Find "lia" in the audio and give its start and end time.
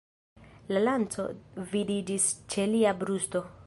2.77-3.01